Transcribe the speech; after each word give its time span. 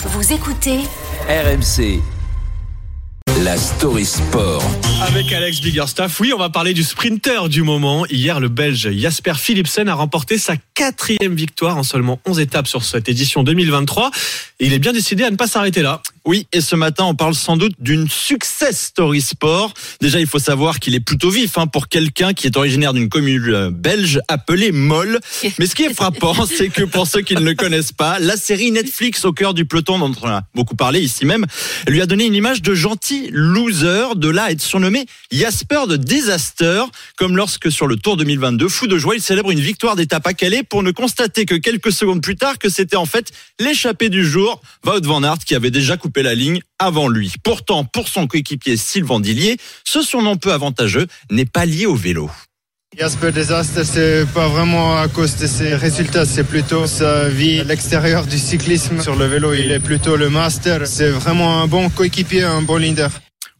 Vous 0.00 0.32
écoutez 0.32 0.78
RMC. 1.28 2.00
La 3.42 3.56
story 3.56 4.04
sport. 4.04 4.62
Avec 5.02 5.32
Alex 5.32 5.60
Biggerstaff, 5.60 6.20
oui, 6.20 6.32
on 6.32 6.38
va 6.38 6.50
parler 6.50 6.72
du 6.72 6.84
sprinter 6.84 7.48
du 7.48 7.64
moment. 7.64 8.06
Hier, 8.06 8.38
le 8.38 8.48
Belge 8.48 8.92
Jasper 8.92 9.34
Philipsen 9.34 9.88
a 9.88 9.94
remporté 9.94 10.38
sa 10.38 10.54
quatrième 10.74 11.34
victoire 11.34 11.76
en 11.76 11.82
seulement 11.82 12.20
11 12.26 12.38
étapes 12.38 12.68
sur 12.68 12.84
cette 12.84 13.08
édition 13.08 13.42
2023. 13.42 14.12
Et 14.60 14.66
il 14.66 14.72
est 14.72 14.78
bien 14.78 14.92
décidé 14.92 15.24
à 15.24 15.30
ne 15.32 15.36
pas 15.36 15.48
s'arrêter 15.48 15.82
là. 15.82 16.00
Oui, 16.28 16.46
et 16.52 16.60
ce 16.60 16.76
matin, 16.76 17.04
on 17.04 17.14
parle 17.14 17.32
sans 17.32 17.56
doute 17.56 17.72
d'une 17.78 18.06
success 18.06 18.78
story 18.78 19.22
sport. 19.22 19.72
Déjà, 20.02 20.20
il 20.20 20.26
faut 20.26 20.38
savoir 20.38 20.78
qu'il 20.78 20.94
est 20.94 21.00
plutôt 21.00 21.30
vif 21.30 21.56
hein, 21.56 21.66
pour 21.66 21.88
quelqu'un 21.88 22.34
qui 22.34 22.46
est 22.46 22.54
originaire 22.54 22.92
d'une 22.92 23.08
commune 23.08 23.48
euh, 23.48 23.70
belge 23.70 24.20
appelée 24.28 24.70
Molle. 24.70 25.20
Mais 25.58 25.64
ce 25.64 25.74
qui 25.74 25.84
est 25.84 25.94
frappant, 25.94 26.44
c'est 26.44 26.68
que 26.68 26.84
pour 26.84 27.06
ceux 27.06 27.22
qui 27.22 27.34
ne 27.34 27.40
le 27.40 27.54
connaissent 27.54 27.92
pas, 27.92 28.18
la 28.18 28.36
série 28.36 28.70
Netflix 28.70 29.24
au 29.24 29.32
cœur 29.32 29.54
du 29.54 29.64
peloton 29.64 29.98
dont 29.98 30.12
on 30.20 30.28
a 30.28 30.42
beaucoup 30.54 30.76
parlé 30.76 31.00
ici 31.00 31.24
même, 31.24 31.46
lui 31.86 32.02
a 32.02 32.04
donné 32.04 32.26
une 32.26 32.34
image 32.34 32.60
de 32.60 32.74
gentil 32.74 33.30
loser, 33.32 34.14
de 34.14 34.28
là 34.28 34.44
à 34.44 34.50
être 34.50 34.60
surnommé 34.60 35.06
Jasper 35.32 35.84
de 35.88 35.96
Disaster, 35.96 36.82
comme 37.16 37.38
lorsque 37.38 37.72
sur 37.72 37.86
le 37.86 37.96
Tour 37.96 38.18
2022, 38.18 38.68
fou 38.68 38.86
de 38.86 38.98
joie, 38.98 39.14
il 39.14 39.22
célèbre 39.22 39.50
une 39.50 39.60
victoire 39.60 39.96
d'étape 39.96 40.26
à 40.26 40.34
Calais 40.34 40.62
pour 40.62 40.82
ne 40.82 40.90
constater 40.90 41.46
que 41.46 41.54
quelques 41.54 41.90
secondes 41.90 42.20
plus 42.20 42.36
tard 42.36 42.58
que 42.58 42.68
c'était 42.68 42.96
en 42.96 43.06
fait 43.06 43.32
l'échappée 43.58 44.10
du 44.10 44.26
jour, 44.26 44.60
Wout 44.84 45.06
van 45.06 45.22
Aert, 45.22 45.38
qui 45.38 45.54
avait 45.54 45.70
déjà 45.70 45.96
coupé 45.96 46.17
la 46.22 46.34
ligne 46.34 46.60
avant 46.78 47.08
lui. 47.08 47.32
Pourtant, 47.42 47.84
pour 47.84 48.08
son 48.08 48.26
coéquipier 48.26 48.76
Sylvain 48.76 49.20
Dillier, 49.20 49.56
ce 49.84 50.02
surnom 50.02 50.36
peu 50.36 50.52
avantageux 50.52 51.06
n'est 51.30 51.46
pas 51.46 51.66
lié 51.66 51.86
au 51.86 51.94
vélo. 51.94 52.30
Jasper 52.96 53.32
Disaster, 53.32 53.84
c'est 53.84 54.26
pas 54.32 54.48
vraiment 54.48 54.96
à 54.96 55.08
cause 55.08 55.36
de 55.36 55.46
ses 55.46 55.74
résultats, 55.74 56.24
c'est 56.24 56.42
plutôt 56.42 56.86
sa 56.86 57.28
vie 57.28 57.60
à 57.60 57.64
l'extérieur 57.64 58.26
du 58.26 58.38
cyclisme. 58.38 59.02
Sur 59.02 59.14
le 59.14 59.26
vélo, 59.26 59.52
il 59.52 59.70
est 59.70 59.78
plutôt 59.78 60.16
le 60.16 60.30
master. 60.30 60.86
C'est 60.86 61.10
vraiment 61.10 61.62
un 61.62 61.66
bon 61.66 61.90
coéquipier, 61.90 62.44
un 62.44 62.62
bon 62.62 62.76
leader. 62.76 63.10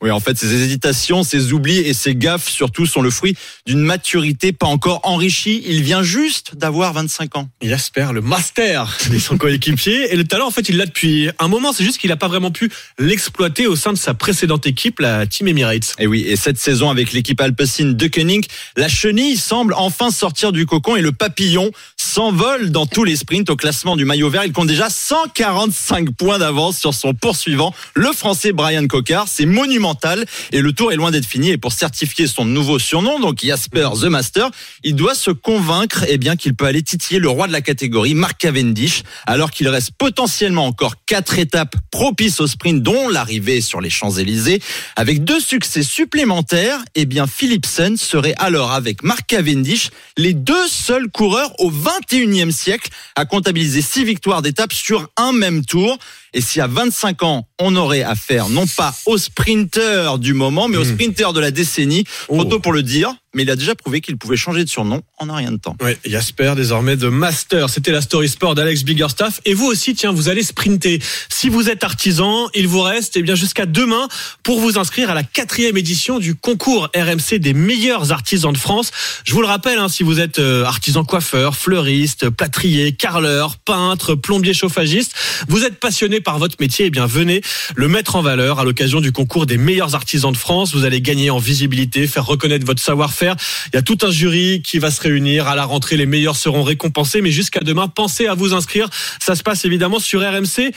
Oui, 0.00 0.10
en 0.10 0.20
fait, 0.20 0.38
ces 0.38 0.52
hésitations, 0.52 1.24
ces 1.24 1.52
oublis 1.52 1.78
et 1.78 1.92
ces 1.92 2.14
gaffes 2.14 2.48
surtout 2.48 2.86
sont 2.86 3.02
le 3.02 3.10
fruit 3.10 3.36
d'une 3.66 3.80
maturité 3.80 4.52
pas 4.52 4.66
encore 4.66 5.00
enrichie. 5.02 5.62
Il 5.66 5.82
vient 5.82 6.02
juste 6.02 6.54
d'avoir 6.54 6.92
25 6.92 7.36
ans. 7.36 7.48
Jasper, 7.62 8.08
le 8.12 8.20
master 8.20 8.96
de 9.10 9.18
son 9.18 9.36
coéquipier. 9.36 10.12
Et 10.12 10.16
le 10.16 10.24
talent, 10.24 10.46
en 10.46 10.50
fait, 10.50 10.68
il 10.68 10.76
l'a 10.76 10.86
depuis 10.86 11.30
un 11.38 11.48
moment. 11.48 11.72
C'est 11.72 11.84
juste 11.84 11.98
qu'il 11.98 12.10
n'a 12.10 12.16
pas 12.16 12.28
vraiment 12.28 12.52
pu 12.52 12.70
l'exploiter 12.98 13.66
au 13.66 13.74
sein 13.74 13.92
de 13.92 13.98
sa 13.98 14.14
précédente 14.14 14.66
équipe, 14.66 15.00
la 15.00 15.26
Team 15.26 15.48
Emirates. 15.48 15.96
Et 15.98 16.06
oui, 16.06 16.24
et 16.26 16.36
cette 16.36 16.58
saison 16.58 16.90
avec 16.90 17.12
l'équipe 17.12 17.40
alpecin 17.40 17.86
de 17.86 18.06
Koenig, 18.06 18.46
la 18.76 18.88
chenille 18.88 19.36
semble 19.36 19.74
enfin 19.74 20.10
sortir 20.10 20.52
du 20.52 20.64
cocon 20.64 20.94
et 20.94 21.02
le 21.02 21.12
papillon 21.12 21.70
s'envole 22.08 22.70
dans 22.70 22.86
tous 22.86 23.04
les 23.04 23.16
sprints 23.16 23.50
au 23.50 23.56
classement 23.56 23.94
du 23.94 24.06
maillot 24.06 24.30
vert. 24.30 24.44
Il 24.44 24.52
compte 24.52 24.68
déjà 24.68 24.88
145 24.88 26.12
points 26.12 26.38
d'avance 26.38 26.78
sur 26.78 26.94
son 26.94 27.12
poursuivant, 27.12 27.74
le 27.94 28.12
français 28.12 28.52
Brian 28.52 28.86
Cocard. 28.86 29.26
C'est 29.28 29.44
monumental 29.44 30.24
et 30.52 30.62
le 30.62 30.72
tour 30.72 30.90
est 30.90 30.96
loin 30.96 31.10
d'être 31.10 31.26
fini. 31.26 31.50
Et 31.50 31.58
pour 31.58 31.72
certifier 31.72 32.26
son 32.26 32.46
nouveau 32.46 32.78
surnom, 32.78 33.20
donc 33.20 33.44
Jasper 33.44 33.90
The 34.00 34.04
Master, 34.04 34.50
il 34.84 34.96
doit 34.96 35.14
se 35.14 35.30
convaincre 35.30 36.06
eh 36.08 36.16
bien 36.16 36.34
qu'il 36.34 36.54
peut 36.54 36.64
aller 36.64 36.82
titiller 36.82 37.20
le 37.20 37.28
roi 37.28 37.46
de 37.46 37.52
la 37.52 37.60
catégorie, 37.60 38.14
Mark 38.14 38.38
Cavendish, 38.38 39.02
alors 39.26 39.50
qu'il 39.50 39.68
reste 39.68 39.90
potentiellement 39.98 40.64
encore 40.64 40.94
quatre 41.04 41.38
étapes 41.38 41.76
propices 41.90 42.40
au 42.40 42.46
sprint, 42.46 42.82
dont 42.82 43.10
l'arrivée 43.10 43.60
sur 43.60 43.82
les 43.82 43.90
Champs-Élysées. 43.90 44.62
Avec 44.96 45.24
deux 45.24 45.40
succès 45.40 45.82
supplémentaires, 45.82 46.80
eh 46.94 47.04
bien 47.04 47.26
Philipsen 47.26 47.98
serait 47.98 48.34
alors 48.38 48.72
avec 48.72 49.02
Mark 49.02 49.26
Cavendish 49.26 49.90
les 50.16 50.32
deux 50.32 50.68
seuls 50.68 51.10
coureurs 51.10 51.52
au 51.60 51.68
21e 52.00 52.50
siècle 52.50 52.90
à 53.14 53.24
comptabiliser 53.24 53.82
six 53.82 54.04
victoires 54.04 54.42
d'étape 54.42 54.72
sur 54.72 55.08
un 55.16 55.32
même 55.32 55.64
tour. 55.64 55.98
Et 56.34 56.40
si 56.40 56.60
à 56.60 56.66
25 56.66 57.22
ans, 57.22 57.48
on 57.58 57.74
aurait 57.76 58.02
affaire 58.02 58.48
non 58.48 58.66
pas 58.66 58.94
au 59.06 59.18
sprinter 59.18 60.18
du 60.18 60.34
moment, 60.34 60.68
mais 60.68 60.76
au 60.76 60.84
sprinter 60.84 61.32
de 61.32 61.40
la 61.40 61.50
décennie, 61.50 62.04
trop 62.28 62.44
tôt 62.44 62.60
pour 62.60 62.72
le 62.72 62.82
dire, 62.82 63.14
mais 63.34 63.42
il 63.42 63.50
a 63.50 63.56
déjà 63.56 63.74
prouvé 63.74 64.00
qu'il 64.00 64.16
pouvait 64.16 64.36
changer 64.36 64.64
de 64.64 64.68
surnom 64.68 65.02
en 65.18 65.28
un 65.28 65.36
rien 65.36 65.52
de 65.52 65.58
temps. 65.58 65.76
Oui, 65.82 65.92
Jasper, 66.04 66.54
désormais 66.56 66.96
de 66.96 67.08
Master. 67.08 67.68
C'était 67.68 67.92
la 67.92 68.00
story 68.00 68.28
sport 68.28 68.54
d'Alex 68.54 68.84
Biggerstaff. 68.84 69.40
Et 69.44 69.54
vous 69.54 69.66
aussi, 69.66 69.94
tiens, 69.94 70.12
vous 70.12 70.28
allez 70.28 70.42
sprinter. 70.42 70.98
Si 71.28 71.48
vous 71.48 71.68
êtes 71.68 71.84
artisan, 71.84 72.48
il 72.54 72.66
vous 72.66 72.80
reste 72.80 73.16
eh 73.16 73.22
bien 73.22 73.34
jusqu'à 73.34 73.66
demain 73.66 74.08
pour 74.42 74.60
vous 74.60 74.78
inscrire 74.78 75.10
à 75.10 75.14
la 75.14 75.22
quatrième 75.22 75.76
édition 75.76 76.18
du 76.18 76.34
concours 76.34 76.88
RMC 76.96 77.38
des 77.38 77.52
meilleurs 77.52 78.12
artisans 78.12 78.52
de 78.52 78.58
France. 78.58 78.90
Je 79.24 79.34
vous 79.34 79.42
le 79.42 79.46
rappelle, 79.46 79.78
hein, 79.78 79.88
si 79.88 80.02
vous 80.02 80.20
êtes 80.20 80.38
euh, 80.38 80.64
artisan 80.64 81.04
coiffeur, 81.04 81.54
fleuriste, 81.54 82.30
plâtrier, 82.30 82.92
carreleur, 82.92 83.56
peintre, 83.58 84.14
plombier, 84.14 84.54
chauffagiste, 84.54 85.12
vous 85.48 85.64
êtes 85.64 85.78
par 86.20 86.38
votre 86.38 86.56
métier, 86.60 86.86
eh 86.86 86.90
bien 86.90 87.06
venez 87.06 87.42
le 87.74 87.88
mettre 87.88 88.16
en 88.16 88.22
valeur 88.22 88.60
à 88.60 88.64
l'occasion 88.64 89.00
du 89.00 89.12
concours 89.12 89.46
des 89.46 89.56
meilleurs 89.56 89.94
artisans 89.94 90.32
de 90.32 90.36
France. 90.36 90.74
Vous 90.74 90.84
allez 90.84 91.00
gagner 91.00 91.30
en 91.30 91.38
visibilité, 91.38 92.06
faire 92.06 92.26
reconnaître 92.26 92.66
votre 92.66 92.82
savoir-faire. 92.82 93.36
Il 93.72 93.76
y 93.76 93.78
a 93.78 93.82
tout 93.82 93.98
un 94.02 94.10
jury 94.10 94.62
qui 94.62 94.78
va 94.78 94.90
se 94.90 95.00
réunir. 95.00 95.48
À 95.48 95.56
la 95.56 95.64
rentrée, 95.64 95.96
les 95.96 96.06
meilleurs 96.06 96.36
seront 96.36 96.62
récompensés. 96.62 97.20
Mais 97.20 97.30
jusqu'à 97.30 97.60
demain, 97.60 97.88
pensez 97.88 98.26
à 98.26 98.34
vous 98.34 98.54
inscrire. 98.54 98.88
Ça 99.20 99.34
se 99.34 99.42
passe 99.42 99.64
évidemment 99.64 99.98
sur 99.98 100.20
rmc.fr. 100.20 100.72